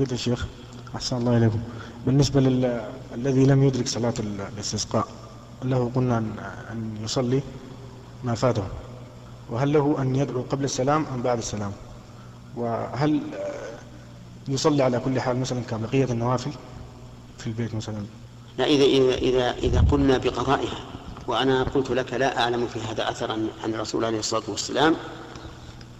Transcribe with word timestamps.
فضيلة 0.00 0.14
الشيخ 0.14 0.46
أحسن 0.96 1.16
الله 1.16 1.36
إليكم. 1.36 1.60
بالنسبة 2.06 2.40
للذي 2.40 3.44
لم 3.44 3.64
يدرك 3.64 3.88
صلاة 3.88 4.14
الاستسقاء 4.18 5.06
له 5.64 5.90
قلنا 5.94 6.18
أن 6.72 6.96
يصلي 7.04 7.42
ما 8.24 8.34
فاته. 8.34 8.62
وهل 9.50 9.72
له 9.72 10.02
أن 10.02 10.16
يدعو 10.16 10.42
قبل 10.42 10.64
السلام 10.64 11.06
أم 11.14 11.22
بعد 11.22 11.38
السلام؟ 11.38 11.72
وهل 12.56 13.20
يصلي 14.48 14.82
على 14.82 15.00
كل 15.00 15.20
حال 15.20 15.40
مثلا 15.40 15.60
كبقية 15.70 16.04
النوافل 16.04 16.50
في 17.38 17.46
البيت 17.46 17.74
مثلا؟ 17.74 18.04
لا 18.58 18.64
إذا 18.64 18.84
إذا 18.84 19.14
إذا, 19.14 19.50
إذا 19.50 19.80
قلنا 19.80 20.18
بقضائها. 20.18 20.78
وأنا 21.26 21.62
قلت 21.62 21.90
لك 21.90 22.12
لا 22.12 22.42
أعلم 22.42 22.66
في 22.66 22.80
هذا 22.80 23.10
أثرا 23.10 23.38
عن 23.64 23.74
الرسول 23.74 24.04
عليه 24.04 24.18
الصلاة 24.18 24.42
والسلام. 24.48 24.94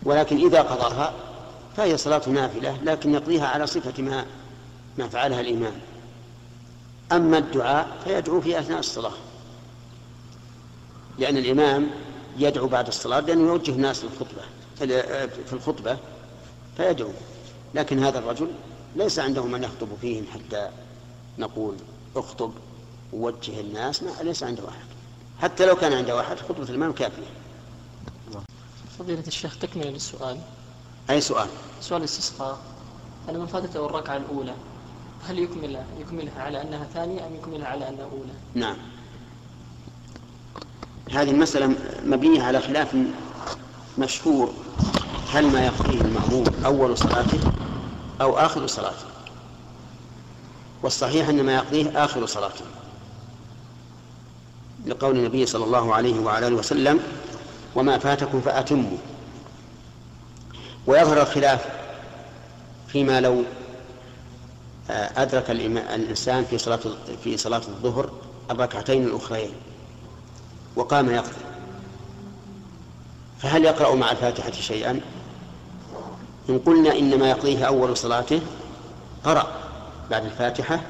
ولكن 0.03 0.37
إذا 0.47 0.63
قضاها 0.63 1.13
فهي 1.77 1.97
صلاة 1.97 2.29
نافلة 2.29 2.79
لكن 2.83 3.15
يقضيها 3.15 3.47
على 3.47 3.67
صفة 3.67 4.03
ما 4.03 4.27
ما 4.99 5.09
فعلها 5.09 5.41
الإمام. 5.41 5.73
أما 7.13 7.39
الدعاء 7.39 7.99
فيدعو 8.05 8.41
في 8.41 8.59
أثناء 8.59 8.79
الصلاة 8.79 9.13
لأن 11.19 11.37
الإمام 11.37 11.91
يدعو 12.39 12.67
بعد 12.67 12.87
الصلاة 12.87 13.21
لأنه 13.21 13.49
يوجه 13.49 13.71
الناس 13.71 14.05
للخطبة 14.05 14.43
في 15.47 15.53
الخطبة 15.53 15.99
فيدعو. 16.77 17.11
لكن 17.75 18.05
هذا 18.05 18.19
الرجل 18.19 18.51
ليس 18.97 19.19
عنده 19.19 19.45
من 19.45 19.63
يخطب 19.63 19.89
فيهم 20.01 20.25
حتى 20.35 20.69
نقول 21.39 21.77
اخطب 22.17 22.53
ووجه 23.13 23.61
الناس 23.61 24.03
ما 24.03 24.11
ليس 24.23 24.43
عنده 24.43 24.69
أحد. 24.69 24.87
حتى 25.43 25.67
لو 25.67 25.77
كان 25.77 25.93
عنده 25.93 26.21
أحد 26.21 26.39
خطبة 26.39 26.69
الإمام 26.69 26.93
كافية. 26.93 27.23
فضيلة 28.99 29.25
الشيخ 29.27 29.59
تكمل 29.59 29.87
للسؤال. 29.87 30.41
أي 31.11 31.21
سؤال؟ 31.21 31.49
سؤال 31.81 32.01
الاستسقاء 32.01 32.59
أنا 33.29 33.39
من 33.39 33.47
فاتته 33.47 33.87
الركعة 33.87 34.17
الأولى؟ 34.17 34.55
هل 35.29 35.39
يكملها 35.39 35.85
يكملها 36.01 36.43
على 36.43 36.63
أنها 36.63 36.85
ثانية 36.95 37.27
أم 37.27 37.35
يكملها 37.35 37.69
على 37.69 37.89
أنها 37.89 38.05
أولى؟ 38.05 38.33
نعم. 38.55 38.77
هذه 41.11 41.31
المسألة 41.31 41.75
مبنية 42.05 42.43
على 42.43 42.61
خلاف 42.61 42.97
مشهور. 43.99 44.53
هل 45.33 45.47
ما 45.53 45.67
يقضيه 45.67 46.01
المأموم 46.01 46.45
أول 46.65 46.99
صلاته 46.99 47.53
أو 48.21 48.39
آخر 48.39 48.67
صلاته؟ 48.67 49.05
والصحيح 50.83 51.29
أن 51.29 51.43
ما 51.43 51.55
يقضيه 51.55 52.05
آخر 52.05 52.27
صلاته. 52.27 52.65
لقول 54.87 55.17
النبي 55.17 55.47
صلى 55.47 55.65
الله 55.65 55.95
عليه 55.95 56.21
وعلى 56.21 56.49
آله 56.49 56.57
وسلم 56.57 57.01
وما 57.75 57.99
فاتكم 57.99 58.41
فأتموا. 58.41 58.99
ويظهر 60.87 61.23
الخلاف 61.23 61.67
فيما 62.89 63.21
لو 63.21 63.45
آه، 64.91 65.23
أدرك 65.23 65.51
الإنسان 65.51 66.45
في 66.45 66.59
صلاة 66.59 66.81
في 67.25 67.37
صلاة 67.37 67.63
الظهر 67.69 68.11
الركعتين 68.51 69.05
الأخريين 69.05 69.53
وقام 70.77 71.11
يقضي 71.11 71.51
فهل 73.39 73.65
يقرأ 73.65 73.95
مع 73.95 74.11
الفاتحة 74.11 74.51
شيئا؟ 74.51 75.01
إن 76.49 76.59
قلنا 76.59 76.99
إنما 76.99 77.31
يقضيه 77.31 77.65
أول 77.65 77.97
صلاته 77.97 78.41
قرأ 79.25 79.47
بعد 80.11 80.25
الفاتحة 80.25 80.81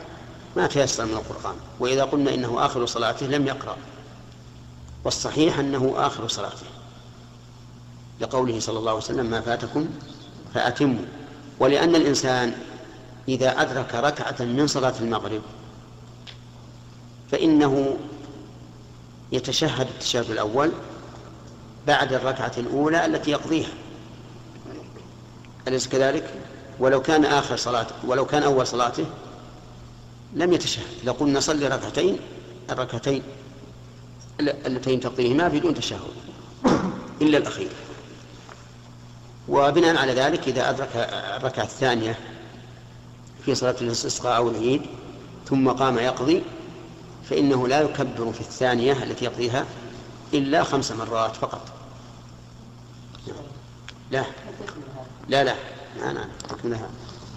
ما 0.57 0.67
تيسر 0.67 1.05
من 1.05 1.13
القرآن 1.13 1.55
وإذا 1.81 2.05
قلنا 2.05 2.35
إنه 2.35 2.67
آخر 2.67 2.87
صلاته 2.87 3.27
لم 3.27 3.47
يقرأ. 3.47 3.77
والصحيح 5.05 5.59
أنه 5.59 5.95
آخر 5.97 6.29
صلاته. 6.29 6.67
لقوله 8.21 8.61
صلى 8.61 8.79
الله 8.79 8.91
عليه 8.91 9.01
وسلم 9.01 9.27
ما 9.27 9.41
فاتكم 9.41 9.89
فأتموا. 10.55 11.05
ولأن 11.61 11.97
الإنسان 11.97 12.53
إذا 13.29 13.63
أدرك 13.63 13.95
ركعة 13.95 14.45
من 14.45 14.67
صلاة 14.67 14.95
المغرب 15.01 15.43
فإنه 17.31 17.97
يتشهد 19.33 19.87
التشهد 19.87 20.31
الأول 20.31 20.73
بعد 21.87 22.13
الركعة 22.13 22.53
الأولى 22.59 23.07
التي 23.07 23.31
يقضيها. 23.31 23.73
أليس 25.69 25.89
كذلك؟ 25.89 26.35
ولو 26.79 27.03
كان 27.03 27.25
آخر 27.25 27.57
صلاته 27.57 27.95
ولو 28.07 28.27
كان 28.27 28.43
أول 28.43 28.67
صلاته 28.67 29.05
لم 30.35 30.53
يتشهد. 30.53 30.87
لو 31.05 31.13
قلنا 31.13 31.41
صلي 31.41 31.69
ركعتين 31.69 32.19
الركعتين 32.71 33.23
اللتين 34.41 35.01
تقضيهما 35.01 35.49
بدون 35.49 35.75
تشهد 35.75 36.01
إلا 37.23 37.39
الأخير. 37.39 37.69
وبناء 39.51 39.97
على 39.97 40.13
ذلك 40.13 40.49
إذا 40.49 40.71
أدرك 40.71 40.89
الركعة 41.37 41.65
الثانية 41.65 42.19
في 43.45 43.55
صلاة 43.55 43.77
الاستسقاء 43.81 44.37
أو 44.37 44.51
العيد 44.51 44.83
ثم 45.47 45.69
قام 45.69 45.99
يقضي 45.99 46.43
فإنه 47.31 47.69
لا 47.69 47.81
يكبر 47.81 48.33
في 48.33 48.41
الثانية 48.41 48.93
التي 48.93 49.25
يقضيها 49.25 49.67
إلا 50.35 50.65
خمس 50.65 50.93
مرات 50.93 51.37
فقط. 51.37 51.61
لا. 54.11 54.25
لا 55.29 55.45
لا. 55.45 55.55
لا 56.01 56.13
لا. 56.13 56.79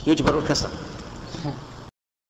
يجبر 0.08 0.40
الكسر. 0.40 0.70